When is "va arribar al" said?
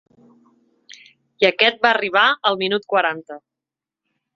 1.85-2.61